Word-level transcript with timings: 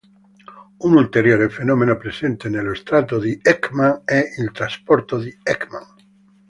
Un 0.79 0.95
ulteriore 0.97 1.47
fenomeno 1.49 1.95
presente 1.95 2.49
nello 2.49 2.73
strato 2.73 3.19
di 3.19 3.37
Ekman 3.39 4.01
è 4.03 4.23
il 4.39 4.49
trasporto 4.51 5.19
di 5.19 5.29
Ekman. 5.43 5.85